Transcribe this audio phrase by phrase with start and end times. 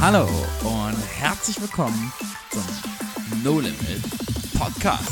[0.00, 0.28] Hallo
[0.62, 2.12] und herzlich willkommen
[2.50, 4.00] zum No Limit
[4.56, 5.10] Podcast.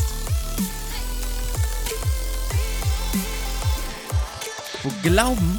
[4.85, 5.59] Wo Glauben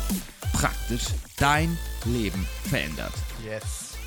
[0.54, 3.12] praktisch dein Leben verändert.
[3.46, 3.98] Yes.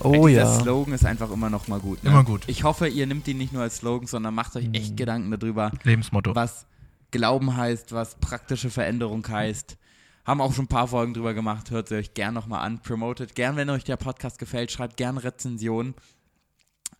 [0.00, 0.60] Oh Dieser ja.
[0.60, 2.02] Slogan ist einfach immer noch mal gut.
[2.02, 2.10] Ne?
[2.10, 2.42] Immer gut.
[2.48, 5.70] Ich hoffe, ihr nimmt ihn nicht nur als Slogan, sondern macht euch echt Gedanken darüber,
[5.84, 6.34] Lebensmotto.
[6.34, 6.66] was
[7.12, 9.76] Glauben heißt, was praktische Veränderung heißt.
[10.24, 13.34] Haben auch schon ein paar Folgen drüber gemacht, hört sie euch gern nochmal an, promotet
[13.34, 15.94] gern, wenn euch der Podcast gefällt, schreibt gern Rezensionen.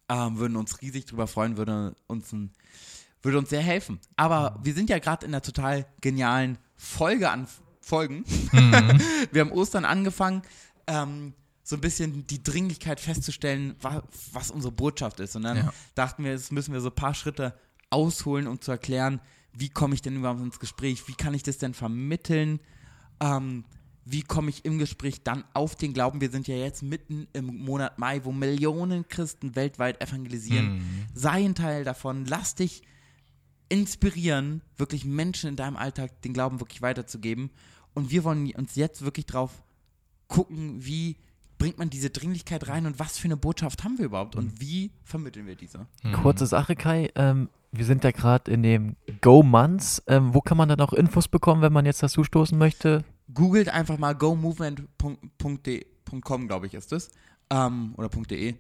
[0.09, 2.51] Ähm, würden uns riesig drüber freuen, würde uns, ein,
[3.23, 4.01] würde uns sehr helfen.
[4.17, 7.47] Aber wir sind ja gerade in einer total genialen Folge an
[7.81, 8.25] Folgen.
[9.33, 10.43] wir haben Ostern angefangen,
[10.89, 15.37] ähm, so ein bisschen die Dringlichkeit festzustellen, wa was unsere Botschaft ist.
[15.37, 15.73] Und dann Ja.
[15.95, 17.55] dachten wir, jetzt müssen wir so ein paar Schritte
[17.89, 19.21] ausholen, um zu erklären,
[19.53, 22.59] wie komme ich denn überhaupt ins Gespräch, wie kann ich das denn vermitteln,
[23.23, 23.65] ähm,
[24.05, 26.21] wie komme ich im Gespräch dann auf den Glauben.
[26.21, 30.83] Wir sind ja jetzt mitten im Monat Mai, wo Millionen Christen weltweit evangelisieren.
[31.15, 32.83] Sei ein Teil davon, lass dich
[33.69, 37.51] inspirieren, wirklich Menschen in deinem Alltag den Glauben wirklich weiterzugeben.
[37.95, 39.63] Und wir wollen uns jetzt wirklich drauf
[40.27, 41.17] gucken, wie
[41.59, 44.91] bringt man diese Dringlichkeit rein und was für eine Botschaft haben wir überhaupt und wie
[45.05, 45.87] vermitteln wir diese?
[46.13, 47.11] Kurze Sache, Kai.
[47.15, 50.03] Ähm, wir sind ja gerade in dem Go Months.
[50.09, 53.05] Ähm, wo kann man dann auch Infos bekommen, wenn man jetzt dazu stoßen möchte?
[53.33, 57.11] Googelt einfach mal gomovement.com, glaube ich, ist es.
[57.51, 58.55] Ähm, oder .de.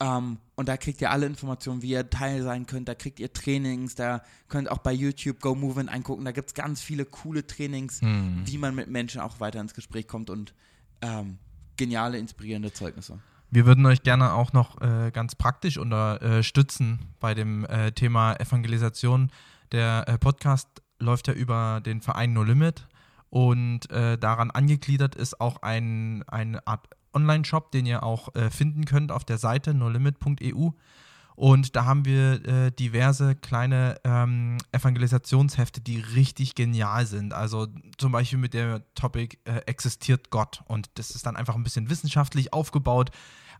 [0.00, 2.88] Ähm, und da kriegt ihr alle Informationen, wie ihr Teil sein könnt.
[2.88, 6.24] Da kriegt ihr Trainings, da könnt auch bei YouTube Go Movement eingucken.
[6.24, 10.06] Da gibt es ganz viele coole Trainings, wie man mit Menschen auch weiter ins Gespräch
[10.06, 10.54] kommt und
[11.00, 11.38] ähm,
[11.76, 13.18] geniale, inspirierende Zeugnisse.
[13.50, 19.30] Wir würden euch gerne auch noch äh, ganz praktisch unterstützen bei dem äh, Thema Evangelisation.
[19.72, 22.86] Der äh, Podcast läuft ja über den Verein No Limit
[23.30, 28.84] und äh, daran angegliedert ist auch ein, eine Art Online-Shop, den ihr auch äh, finden
[28.84, 30.70] könnt auf der Seite nolimit.eu.
[31.34, 37.32] Und da haben wir äh, diverse kleine ähm, Evangelisationshefte, die richtig genial sind.
[37.32, 40.62] Also zum Beispiel mit der Topic äh, Existiert Gott.
[40.66, 43.10] Und das ist dann einfach ein bisschen wissenschaftlich aufgebaut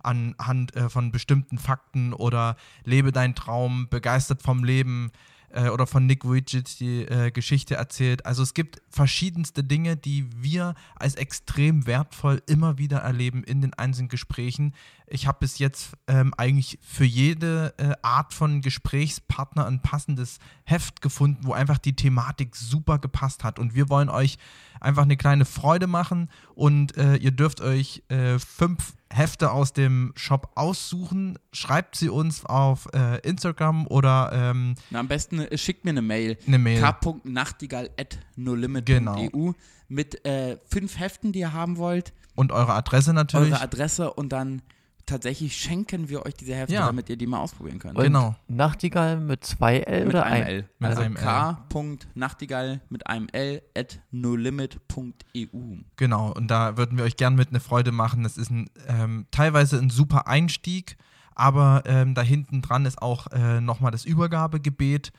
[0.02, 5.12] anhand äh, von bestimmten Fakten oder Lebe dein Traum, begeistert vom Leben
[5.50, 8.26] äh, oder von Nick Vujicic die äh, Geschichte erzählt.
[8.26, 13.74] Also es gibt verschiedenste Dinge, die wir als extrem wertvoll immer wieder erleben in den
[13.74, 14.74] einzelnen Gesprächen.
[15.06, 21.00] Ich habe bis jetzt ähm, eigentlich für jede äh, Art von Gesprächspartner ein passendes Heft
[21.00, 23.58] gefunden, wo einfach die Thematik super gepasst hat.
[23.58, 24.38] Und wir wollen euch
[24.80, 30.12] einfach eine kleine Freude machen und äh, ihr dürft euch äh, fünf Hefte aus dem
[30.16, 31.38] Shop aussuchen.
[31.52, 36.02] Schreibt sie uns auf äh, Instagram oder ähm, Na, am besten äh, schickt mir eine
[36.02, 36.36] Mail.
[36.46, 36.80] eine Mail.
[36.80, 39.54] k.nachtigall.nolimit.eu Genau.
[39.88, 43.52] mit äh, fünf Heften, die ihr haben wollt, Und eure Adresse natürlich.
[43.52, 44.62] eure Adresse und dann
[45.08, 46.86] tatsächlich schenken wir euch diese Hefte, Ja.
[46.86, 47.96] damit ihr die mal ausprobieren könnt.
[47.96, 48.36] Und Genau.
[48.46, 50.48] Nachtigall mit zwei L mit oder einem ein?
[50.48, 50.68] L.
[50.78, 51.22] Mit also einem L.
[51.68, 55.76] k.nachtigall mit einem L at nolimit.eu.
[55.96, 58.22] Genau, und da würden wir euch gern mit eine Freude machen.
[58.22, 60.96] Das ist ein, ähm, teilweise ein super Einstieg,
[61.34, 65.12] aber ähm, da hinten dran ist auch äh, nochmal das Übergabegebet.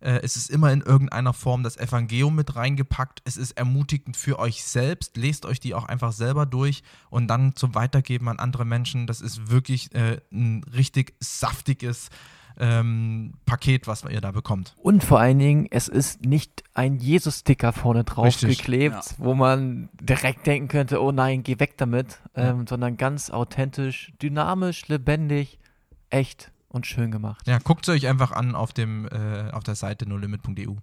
[0.00, 3.22] Äh, es ist immer in irgendeiner Form das Evangelium mit reingepackt.
[3.24, 5.16] Es ist ermutigend für euch selbst.
[5.16, 9.06] Lest euch die auch einfach selber durch und dann zum Weitergeben an andere Menschen.
[9.06, 12.08] Das ist wirklich äh, ein richtig saftiges
[12.58, 14.74] ähm, Paket, was ihr da bekommt.
[14.82, 18.58] Und vor allen Dingen, es ist nicht ein Jesus-Sticker vorne drauf Richtig.
[18.58, 19.02] geklebt, Ja.
[19.18, 24.88] wo man direkt denken könnte, oh nein, geh weg damit, ähm, sondern ganz authentisch, dynamisch,
[24.88, 25.58] lebendig,
[26.08, 27.46] echt und schön gemacht.
[27.46, 30.74] Ja, guckt es euch einfach an auf, dem, äh, auf der Seite nolimit.eu.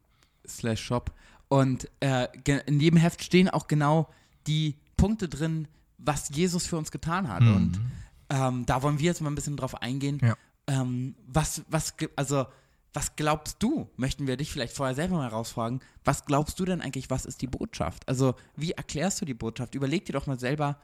[0.45, 1.13] slash shop.
[1.47, 2.27] Und äh,
[2.65, 4.09] in jedem Heft stehen auch genau
[4.47, 5.67] die Punkte drin,
[5.97, 7.41] was Jesus für uns getan hat.
[7.41, 7.55] Mhm.
[7.55, 7.81] Und
[8.29, 10.19] ähm, da wollen wir jetzt mal ein bisschen drauf eingehen.
[10.21, 10.35] Ja.
[10.67, 12.47] Ähm, was, was, also,
[12.93, 13.89] was glaubst du?
[13.95, 15.81] Möchten wir dich vielleicht vorher selber mal rausfragen.
[16.03, 18.07] Was glaubst du denn eigentlich, was ist die Botschaft?
[18.07, 19.75] Also, wie erklärst du die Botschaft?
[19.75, 20.79] Überleg dir doch mal selber,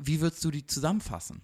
[0.00, 1.42] wie würdest du die zusammenfassen?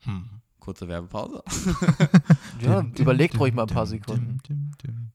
[0.00, 0.28] Hm.
[0.68, 1.42] Kurze Werbepause.
[2.60, 4.38] Ja, überlegt ruhig mal ein paar Sekunden.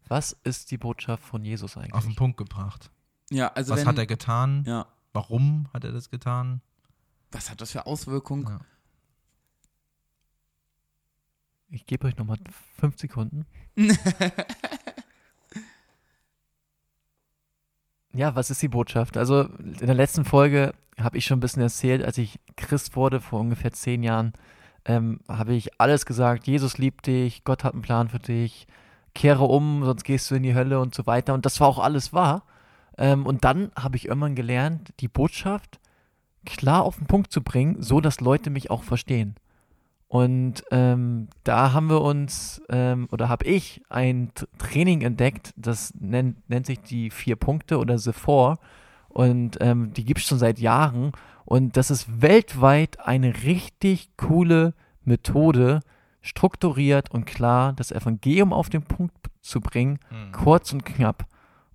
[0.08, 2.16] Was ist die Botschaft von Jesus Auf den eigentlich?
[2.16, 2.90] Punkt gebracht.
[3.30, 4.64] Ja, also Was wenn, hat er getan?
[4.66, 6.62] ja, Warum hat er das getan?
[7.32, 8.48] was hat das für Auswirkungen?
[8.48, 8.60] Ja.
[11.70, 12.40] Ich gebe euch nochmal
[12.80, 13.46] fünf Sekunden.
[18.16, 19.18] Ja, was ist die Botschaft?
[19.18, 23.20] Also in der letzten Folge habe ich schon ein bisschen erzählt, als ich Christ wurde
[23.20, 24.34] vor ungefähr zehn Jahren,
[24.86, 28.68] ähm, habe ich alles gesagt, Jesus liebt dich, Gott hat einen Plan für dich,
[29.14, 31.34] kehre um, sonst gehst du in die Hölle und so weiter.
[31.34, 32.44] Und das war auch alles wahr.
[32.98, 35.80] Ähm, und dann habe ich irgendwann gelernt, die Botschaft
[36.46, 39.36] klar auf den Punkt zu bringen, so dass Leute mich auch verstehen.
[40.08, 46.48] Und ähm, da haben wir uns, ähm, oder habe ich ein Training entdeckt, das nennt,
[46.50, 48.60] nennt sich die vier Punkte oder The Four.
[49.14, 51.12] Und ähm, die gibt es schon seit Jahren.
[51.46, 54.74] Und das ist weltweit eine richtig coole
[55.04, 55.82] Methode,
[56.22, 60.32] strukturiert und klar das Evangelium auf den Punkt zu bringen, Mhm.
[60.32, 61.26] kurz und knapp.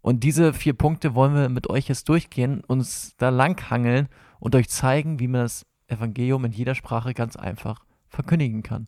[0.01, 4.09] Und diese vier Punkte wollen wir mit euch jetzt durchgehen, uns da langhangeln
[4.41, 8.87] und euch zeigen, wie man das Evangelium in jeder Sprache ganz einfach verkündigen kann.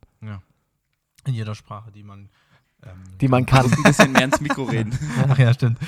[1.27, 2.31] In jeder Sprache, die man.
[2.83, 3.71] Ähm, Die man kann.
[3.71, 4.97] Ein bisschen mehr ins Mikro reden.
[5.29, 5.79] Ach ja, stimmt.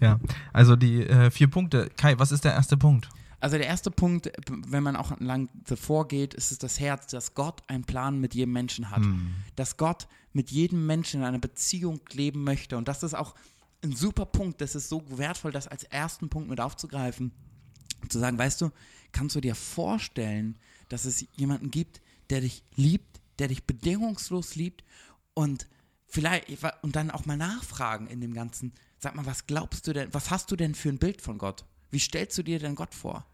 [0.00, 0.18] Ja.
[0.52, 1.90] Also die äh, vier Punkte.
[1.96, 3.08] Kai, was ist der erste Punkt?
[3.40, 7.34] Also der erste Punkt, wenn man auch lang davor geht, ist es das Herz, dass
[7.34, 9.04] Gott einen Plan mit jedem Menschen hat.
[9.04, 9.34] Hm.
[9.54, 12.76] Dass Gott mit jedem Menschen in einer Beziehung leben möchte.
[12.76, 13.34] Und das ist auch
[13.84, 14.60] ein super Punkt.
[14.60, 17.32] Das ist so wertvoll, das als ersten Punkt mit aufzugreifen.
[18.08, 18.70] Zu sagen, weißt du,
[19.12, 20.58] kannst du dir vorstellen,
[20.88, 24.84] dass es jemanden gibt, der dich liebt, der dich bedingungslos liebt
[25.34, 25.68] und
[26.08, 26.48] vielleicht
[26.82, 28.72] und dann auch mal nachfragen in dem Ganzen.
[28.98, 31.64] Sag mal, was glaubst du denn, was hast du denn für ein Bild von Gott?
[31.90, 33.26] Wie stellst du dir denn Gott vor?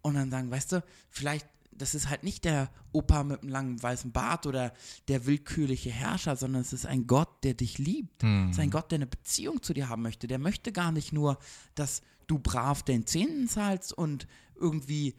[0.00, 3.82] Und dann sagen, weißt du, vielleicht, das ist halt nicht der Opa mit einem langen
[3.82, 4.72] weißen Bart oder
[5.08, 8.22] der willkürliche Herrscher, sondern es ist ein Gott, der dich liebt.
[8.22, 8.46] Hm.
[8.46, 10.26] Es ist ein Gott, der eine Beziehung zu dir haben möchte.
[10.26, 11.38] Der möchte gar nicht nur,
[11.74, 15.14] dass du brav den Zehnten zahlst und irgendwie,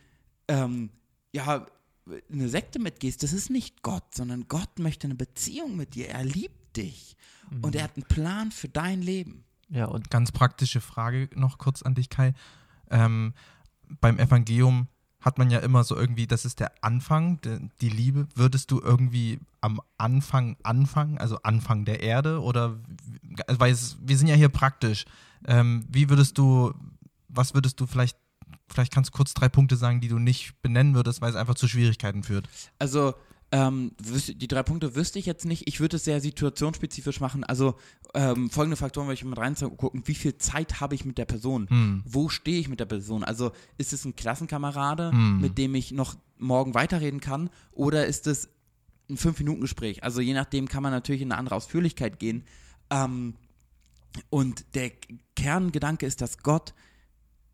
[0.48, 0.90] ähm,
[1.34, 1.66] ja,
[2.32, 3.24] eine Sekte mitgehst.
[3.24, 6.10] Das ist nicht Gott, sondern Gott möchte eine Beziehung mit dir.
[6.10, 7.16] Er liebt dich.
[7.62, 9.44] Und er hat einen Plan für dein Leben.
[9.70, 12.34] Ja, und Ganz praktische Frage noch kurz an dich, Kai.
[12.90, 13.34] Ähm,
[14.02, 14.88] beim Evangelium
[15.24, 17.40] hat man ja immer so irgendwie, das ist der Anfang,
[17.81, 18.28] die Liebe.
[18.36, 22.42] Würdest du irgendwie am Anfang anfangen, also Anfang der Erde?
[22.42, 22.78] Oder,
[23.48, 25.06] weil es, wir sind ja hier praktisch.
[25.46, 26.74] Ähm, wie würdest du,
[27.30, 28.18] was würdest du vielleicht,
[28.68, 31.56] vielleicht kannst du kurz drei Punkte sagen, die du nicht benennen würdest, weil es einfach
[31.56, 32.50] zu Schwierigkeiten führt.
[32.78, 33.14] Also,
[33.54, 35.68] ähm, die drei Punkte wüsste ich jetzt nicht.
[35.68, 37.44] Ich würde es sehr situationsspezifisch machen.
[37.44, 37.76] Also,
[38.16, 40.02] ähm, folgende Faktoren würde ich mit reingucken.
[40.08, 41.70] Wie viel Zeit habe ich mit der Person?
[41.70, 42.02] Hm.
[42.04, 43.24] Wo stehe ich mit der Person?
[43.24, 45.40] Also, ist es ein Klassenkamerade, Hm.
[45.40, 47.52] mit dem ich noch morgen weiterreden kann?
[47.72, 48.50] Oder ist es
[49.08, 50.04] ein Fünf-Minuten-Gespräch?
[50.04, 52.46] Also, je nachdem kann man natürlich in eine andere Ausführlichkeit gehen.
[52.90, 53.36] Ähm,
[54.32, 54.92] und der
[55.36, 56.74] Kerngedanke ist, dass Gott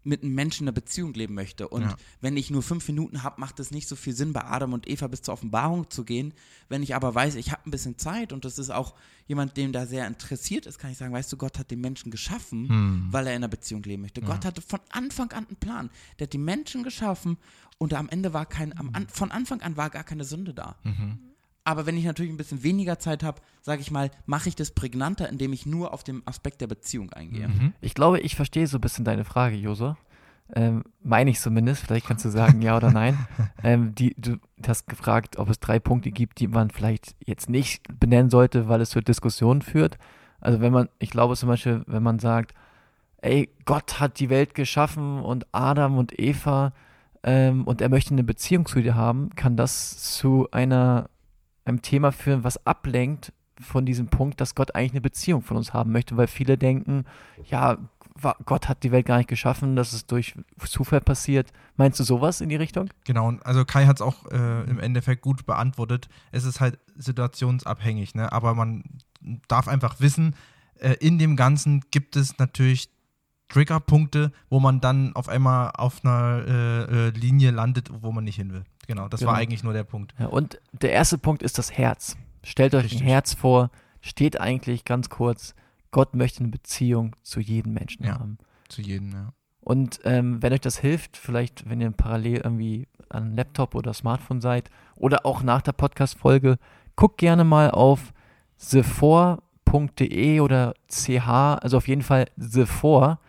[0.09, 1.67] mit einem Menschen eine Beziehung leben möchte.
[1.69, 1.95] Und Ja.
[2.19, 4.87] wenn ich nur fünf Minuten habe, macht es nicht so viel Sinn, bei Adam und
[4.89, 6.33] Eva bis zur Offenbarung zu gehen.
[6.67, 8.95] Wenn ich aber weiß, ich habe ein bisschen Zeit und das ist auch
[9.27, 12.11] jemand, dem da sehr interessiert ist, kann ich sagen, weißt du, Gott hat den Menschen
[12.11, 13.07] geschaffen, Hm.
[13.11, 14.21] weil er in einer Beziehung leben möchte.
[14.21, 15.89] Gott hatte von Anfang an einen Plan.
[16.17, 17.37] Der hat die Menschen geschaffen
[17.77, 20.75] und am Ende war kein, am an, von Anfang an war gar keine Sünde da.
[20.83, 21.19] Mhm.
[21.63, 24.71] Aber wenn ich natürlich ein bisschen weniger Zeit habe, sage ich mal, mache ich das
[24.71, 27.47] prägnanter, indem ich nur auf den Aspekt der Beziehung eingehe.
[27.47, 27.73] Mhm.
[27.81, 29.97] ich glaube, ich verstehe so ein bisschen deine Frage, Josa.
[30.55, 33.17] Ähm, meine ich zumindest, vielleicht kannst du sagen ja oder nein.
[33.61, 37.83] Ähm, die, du hast gefragt, ob es drei Punkte gibt, die man vielleicht jetzt nicht
[37.99, 39.97] benennen sollte, weil es zu Diskussionen führt.
[40.39, 42.53] Also wenn man, ich glaube zum Beispiel, wenn man sagt,
[43.21, 46.71] ey, Gott hat die Welt geschaffen und Adam und Eva
[47.23, 51.09] ähm, und er möchte eine Beziehung zu dir haben, kann das zu einer,
[51.69, 55.73] einem Thema führen, was ablenkt von diesem Punkt, dass Gott eigentlich eine Beziehung von uns
[55.73, 57.05] haben möchte, weil viele denken,
[57.49, 57.77] ja,
[58.45, 60.35] Gott hat die Welt gar nicht geschaffen, das ist durch
[60.65, 61.53] Zufall passiert.
[61.77, 62.89] Meinst du sowas in die Richtung?
[63.05, 66.09] Genau, also Kai hat es auch äh, im Endeffekt gut beantwortet.
[66.31, 68.31] Es ist halt situationsabhängig, ne?
[68.31, 68.83] aber man
[69.47, 70.35] darf einfach wissen,
[70.79, 72.89] äh, in dem Ganzen gibt es natürlich
[73.49, 78.35] Triggerpunkte, wo man dann auf einmal auf einer äh, äh, Linie landet, wo man nicht
[78.35, 78.63] hin will.
[78.89, 79.39] Genau, das war Genau.
[79.43, 80.15] eigentlich nur der Punkt.
[80.17, 82.17] Ja, und der erste Punkt ist das Herz.
[82.43, 83.01] Stellt euch Richtig.
[83.01, 83.69] ein Herz vor,
[84.01, 85.53] steht eigentlich ganz kurz,
[85.91, 88.13] Gott möchte eine Beziehung zu jedem Menschen Ja.
[88.19, 88.39] haben.
[88.67, 89.33] Zu jedem, ja.
[89.59, 94.41] Und ähm, wenn euch das hilft, vielleicht wenn ihr parallel irgendwie an Laptop oder Smartphone
[94.41, 96.57] seid oder auch nach der Podcast-Folge,
[96.95, 98.11] guckt gerne mal auf
[98.57, 103.19] thefor.de oder ch, also auf jeden Fall thefor.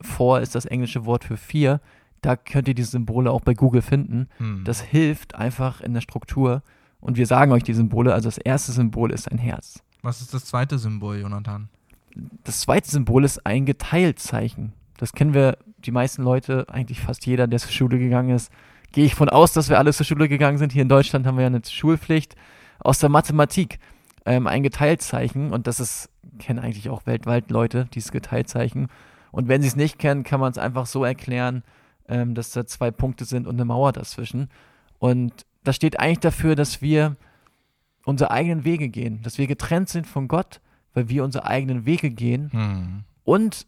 [0.00, 1.80] For ist das englische Wort für vier.
[2.24, 4.28] Da könnt ihr die Symbole auch bei Google finden.
[4.38, 4.64] Hm.
[4.64, 6.62] Das hilft einfach in der Struktur.
[7.00, 8.14] Und wir sagen euch die Symbole.
[8.14, 9.82] Also das erste Symbol ist ein Herz.
[10.00, 11.68] Was ist das zweite Symbol, Jonathan?
[12.44, 14.72] Das zweite Symbol ist ein Geteiltzeichen.
[14.96, 18.50] Das kennen wir, die meisten Leute, eigentlich fast jeder, der zur Schule gegangen ist.
[18.92, 20.72] Gehe ich von aus, dass wir alle zur Schule gegangen sind.
[20.72, 22.36] Hier in Deutschland haben wir ja eine Schulpflicht
[22.78, 23.78] aus der Mathematik.
[24.24, 28.88] Ähm, ein Geteiltzeichen und das ist, kennen eigentlich auch weltweit Leute, dieses Geteiltzeichen.
[29.30, 31.62] Und wenn sie es nicht kennen, kann man es einfach so erklären,
[32.08, 34.48] ähm, dass da zwei Punkte sind und eine Mauer dazwischen.
[34.98, 37.16] Und das steht eigentlich dafür, dass wir
[38.04, 40.60] unsere eigenen Wege gehen, dass wir getrennt sind von Gott,
[40.92, 43.04] weil wir unsere eigenen Wege gehen Hm.
[43.24, 43.66] und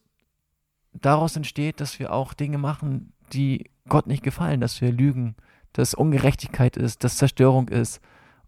[0.93, 5.35] daraus entsteht, dass wir auch Dinge machen, die Gott nicht gefallen, dass wir lügen,
[5.73, 8.01] dass Ungerechtigkeit ist, dass Zerstörung ist.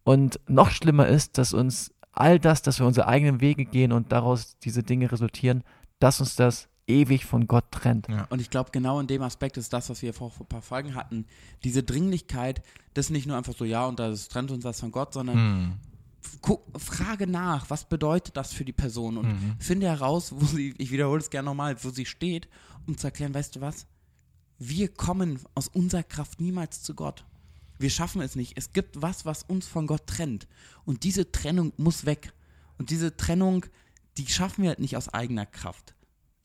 [0.04, 4.12] Und noch schlimmer ist, dass uns all das, dass wir unsere eigenen Wege gehen und
[4.12, 5.62] daraus diese Dinge resultieren,
[5.98, 8.08] dass uns das ewig von Gott trennt.
[8.08, 8.26] Ja.
[8.30, 10.62] Und ich glaube, genau in dem Aspekt ist das, was wir vor, vor ein paar
[10.62, 11.26] Folgen hatten,
[11.62, 12.62] diese Dringlichkeit,
[12.94, 15.72] das nicht nur einfach so, ja, und das trennt uns was von Gott, sondern hm.
[16.40, 19.56] guck, frage nach, was bedeutet das für die Person und mhm.
[19.58, 22.48] finde heraus, wo sie, ich wiederhole es gerne nochmal, wo sie steht,
[22.86, 23.86] um zu erklären, weißt du was,
[24.58, 27.24] wir kommen aus unserer Kraft niemals zu Gott.
[27.78, 28.54] Wir schaffen es nicht.
[28.56, 30.48] Es gibt was, was uns von Gott trennt.
[30.84, 32.32] Und diese Trennung muss weg.
[32.76, 33.66] Und diese Trennung,
[34.16, 35.94] die schaffen wir halt nicht aus eigener Kraft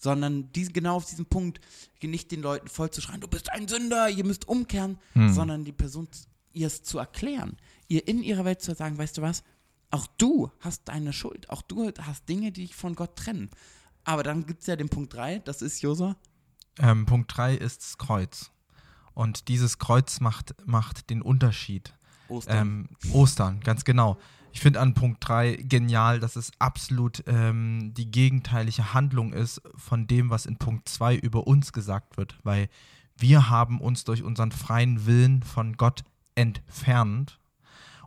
[0.04, 1.62] sondern die, genau auf diesen Punkt
[2.02, 5.34] nicht den Leuten voll zu schreien, du bist ein Sünder, ihr müsst umkehren, hm.
[5.34, 6.10] sondern die Person
[6.52, 7.56] ihr es zu erklären,
[7.88, 9.44] ihr in ihrer Welt zu sagen, weißt du was,
[9.90, 13.50] auch du hast deine Schuld, auch du hast Dinge, die dich von Gott trennen.
[14.04, 16.18] Aber dann gibt es ja den Punkt 3, das ist Josua.
[16.80, 18.52] Ähm, Punkt 3 ist das Kreuz.
[19.14, 21.94] Und dieses Kreuz macht, macht den Unterschied.
[22.28, 22.58] Ostern.
[22.58, 24.18] Ähm, Ostern, ganz genau.
[24.54, 30.06] Ich finde an Punkt 3 genial, dass es absolut ähm, die gegenteilige Handlung ist von
[30.06, 32.70] dem, was in Punkt 2 über uns gesagt wird, weil
[33.18, 36.04] wir haben uns durch unseren freien Willen von Gott
[36.36, 37.40] entfernt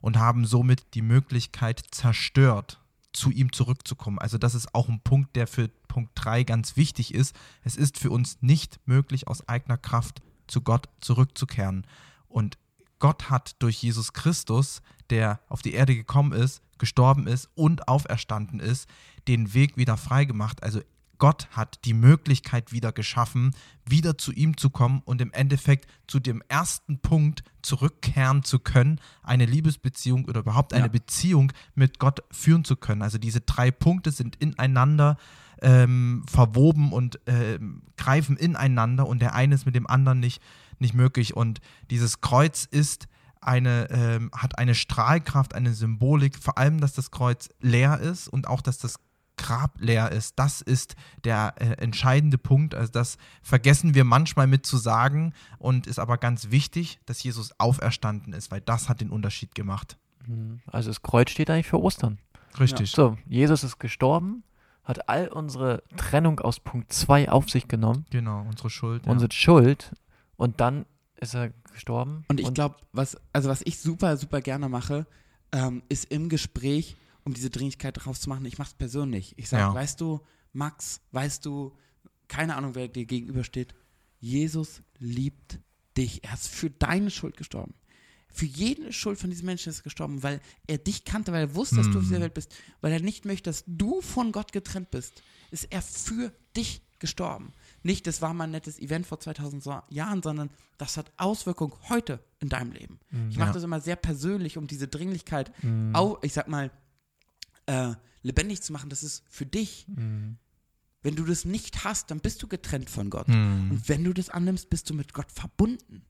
[0.00, 2.80] und haben somit die Möglichkeit zerstört,
[3.12, 4.20] zu ihm zurückzukommen.
[4.20, 7.34] Also das ist auch ein Punkt, der für Punkt 3 ganz wichtig ist.
[7.64, 11.86] Es ist für uns nicht möglich, aus eigener Kraft zu Gott zurückzukehren.
[12.28, 12.58] Und
[12.98, 18.60] Gott hat durch Jesus Christus, der auf die Erde gekommen ist, gestorben ist und auferstanden
[18.60, 18.88] ist,
[19.28, 20.62] den Weg wieder freigemacht.
[20.62, 20.80] Also
[21.18, 26.20] Gott hat die Möglichkeit wieder geschaffen, wieder zu ihm zu kommen und im Endeffekt zu
[26.20, 30.92] dem ersten Punkt zurückkehren zu können, eine Liebesbeziehung oder überhaupt eine ja.
[30.92, 33.02] Beziehung mit Gott führen zu können.
[33.02, 35.16] Also diese drei Punkte sind ineinander
[35.62, 37.58] ähm, verwoben und äh,
[37.96, 40.42] greifen ineinander und der eine ist mit dem anderen nicht
[40.80, 41.36] nicht möglich.
[41.36, 43.06] Und dieses Kreuz ist
[43.40, 48.48] eine, ähm, hat eine Strahlkraft, eine Symbolik, vor allem, dass das Kreuz leer ist und
[48.48, 48.96] auch, dass das
[49.36, 50.38] Grab leer ist.
[50.38, 52.74] Das ist der äh, entscheidende Punkt.
[52.74, 57.52] Also das vergessen wir manchmal mit zu sagen und ist aber ganz wichtig, dass Jesus
[57.60, 59.98] auferstanden ist, weil das hat den Unterschied gemacht.
[60.26, 60.60] Mhm.
[60.66, 62.18] Also das Kreuz steht eigentlich für Ostern.
[62.58, 62.92] Richtig.
[62.92, 62.96] Ja.
[62.96, 64.42] So, Jesus ist gestorben,
[64.84, 68.06] hat all unsere Trennung aus Punkt 2 auf sich genommen.
[68.10, 69.06] Genau, unsere Schuld.
[69.06, 69.36] Unsere ja.
[69.36, 69.92] Schuld
[70.36, 70.86] und dann
[71.20, 72.24] ist er gestorben.
[72.28, 75.06] Und ich glaube, was, also was ich super, super gerne mache,
[75.52, 79.34] ähm, ist im Gespräch, um diese Dringlichkeit rauszumachen, ich mache es persönlich.
[79.36, 79.74] Ich sage, ja.
[79.74, 80.20] weißt du,
[80.52, 81.72] Max, weißt du,
[82.28, 83.74] keine Ahnung, wer dir gegenübersteht,
[84.20, 85.60] Jesus liebt
[85.96, 86.24] dich.
[86.24, 87.74] Er ist für deine Schuld gestorben.
[88.28, 91.54] Für jede Schuld von diesem Menschen ist er gestorben, weil er dich kannte, weil er
[91.54, 91.92] wusste, dass mm.
[91.92, 92.22] du auf dieser mhm.
[92.22, 96.32] Welt bist, weil er nicht möchte, dass du von Gott getrennt bist, ist er für
[96.54, 97.52] dich gestorben
[97.86, 102.22] nicht, das war mal ein nettes Event vor 2000 Jahren, sondern das hat Auswirkungen heute
[102.40, 103.00] in deinem Leben.
[103.10, 103.54] Mhm, ich mache ja.
[103.54, 105.94] das immer sehr persönlich, um diese Dringlichkeit, mhm.
[105.94, 106.70] auch, ich sag mal,
[107.66, 108.90] äh, lebendig zu machen.
[108.90, 109.86] Das ist für dich.
[109.88, 110.36] Mhm.
[111.02, 113.28] Wenn du das nicht hast, dann bist du getrennt von Gott.
[113.28, 113.70] Mhm.
[113.70, 116.02] Und wenn du das annimmst, bist du mit Gott verbunden.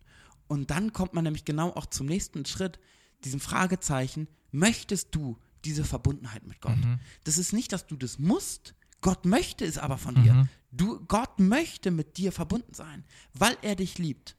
[0.49, 2.78] Und dann kommt man nämlich genau auch zum nächsten Schritt,
[3.25, 6.76] diesem Fragezeichen, möchtest du diese Verbundenheit mit Gott?
[6.76, 7.00] Mhm.
[7.25, 10.49] Das ist nicht, dass du das musst, Gott möchte es aber von dir.
[10.76, 10.87] Mhm.
[10.87, 13.04] Du, Gott möchte mit dir verbunden sein,
[13.35, 14.37] weil er dich liebt.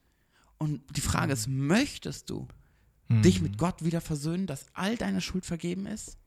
[0.57, 2.47] Und die Frage ist, möchtest du
[3.07, 3.21] mhm.
[3.21, 6.17] dich mit Gott wieder versöhnen, dass all deine Schuld vergeben ist?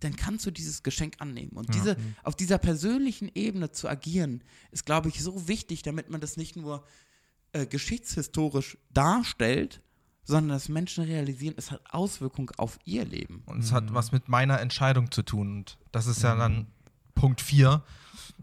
[0.00, 1.52] Dann kannst du dieses Geschenk annehmen.
[1.52, 2.16] Und diese, mhm.
[2.22, 6.56] auf dieser persönlichen Ebene zu agieren, ist, glaube ich, so wichtig, damit man das nicht
[6.56, 6.84] nur
[7.52, 9.82] äh, geschichtshistorisch darstellt,
[10.24, 13.42] sondern dass Menschen realisieren, es hat Auswirkungen auf ihr Leben.
[13.46, 15.58] Und es hat was mit meiner Entscheidung zu tun.
[15.58, 16.68] Und das ist ja dann
[17.14, 17.82] Punkt 4,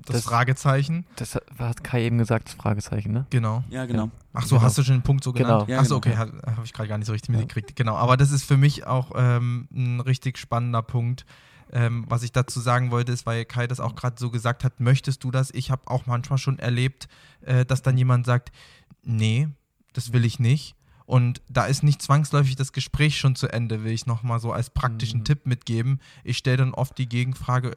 [0.05, 1.05] das, das, Fragezeichen.
[1.15, 3.25] Das hat Kai eben gesagt, das Fragezeichen, ne?
[3.29, 3.63] Genau.
[3.69, 4.11] Ja, genau.
[4.33, 4.65] Ach so, genau.
[4.65, 5.67] hast du schon den Punkt so genannt?
[5.67, 5.77] Genau.
[5.77, 6.21] Ja, Ach so, genau.
[6.21, 7.39] okay, habe ich gerade gar nicht so richtig ja.
[7.39, 7.75] mitgekriegt.
[7.75, 11.25] Genau, aber das ist für mich auch ähm, ein richtig spannender Punkt.
[11.71, 14.79] Ähm, was ich dazu sagen wollte, ist, weil Kai das auch gerade so gesagt hat,
[14.79, 15.51] möchtest du das?
[15.51, 17.07] Ich habe auch manchmal schon erlebt,
[17.41, 18.51] äh, dass dann jemand sagt,
[19.03, 19.49] nee,
[19.93, 20.75] das will ich nicht.
[21.07, 24.69] Und da ist nicht zwangsläufig das Gespräch schon zu Ende, will ich nochmal so als
[24.69, 25.23] praktischen mhm.
[25.23, 26.01] Tipp mitgeben.
[26.25, 27.75] Ich stelle dann oft die Gegenfrage,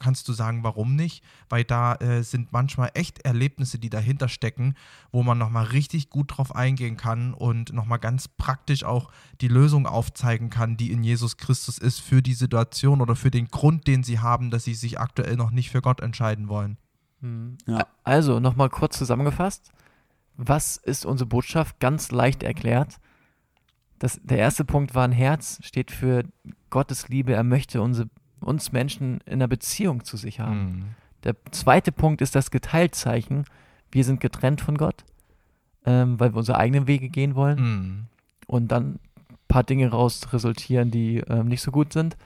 [0.00, 1.22] kannst du sagen, warum nicht?
[1.48, 4.74] Weil da äh, sind manchmal echt Erlebnisse, die dahinter stecken,
[5.12, 9.86] wo man nochmal richtig gut drauf eingehen kann und nochmal ganz praktisch auch die Lösung
[9.86, 14.02] aufzeigen kann, die in Jesus Christus ist für die Situation oder für den Grund, den
[14.02, 16.78] sie haben, dass sie sich aktuell noch nicht für Gott entscheiden wollen.
[17.20, 17.58] Mhm.
[17.68, 17.86] Ja.
[18.02, 19.70] Also nochmal kurz zusammengefasst
[20.36, 21.78] was ist unsere Botschaft?
[21.80, 22.98] Ganz leicht erklärt.
[23.98, 26.24] Das, der erste Punkt war ein Herz, steht für
[26.70, 27.34] Gottes Liebe.
[27.34, 28.08] Er möchte unsere,
[28.40, 30.64] uns Menschen in einer Beziehung zu sich haben.
[30.64, 30.84] Mhm.
[31.24, 33.44] Der zweite Punkt ist das Geteiltzeichen.
[33.92, 35.04] Wir sind getrennt von Gott.
[35.84, 38.06] ähm, weil wir unsere eigenen Wege gehen wollen Mhm.
[38.46, 42.16] und dann ein paar Dinge raus resultieren, die ähm, nicht so gut sind.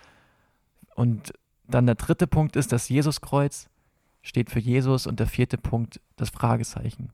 [0.95, 1.33] Und
[1.67, 3.71] dann der dritte Punkt ist das Jesuskreuz,
[4.21, 7.13] steht für Jesus und der vierte Punkt das Fragezeichen.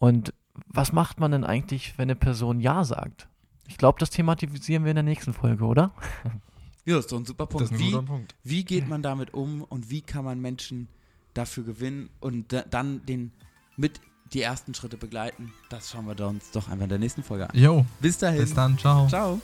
[0.00, 0.34] Und
[0.66, 3.28] was macht man denn eigentlich, wenn eine Person Ja sagt?
[3.68, 5.92] Ich glaube, das thematisieren wir in der nächsten Folge, oder?
[6.86, 7.64] Ja, ist doch ein super Das Punkt.
[7.66, 8.34] ist ein Wie, guter Punkt.
[8.42, 10.88] wie geht man damit um und wie kann man Menschen
[11.34, 13.32] dafür gewinnen und da, dann den
[13.76, 14.00] mit
[14.32, 15.52] die ersten Schritte begleiten?
[15.68, 17.56] Das schauen wir uns doch einfach in der nächsten Folge an.
[17.56, 18.40] Jo, Bis dahin.
[18.40, 19.06] bis dann, ciao.
[19.08, 19.40] Ciao.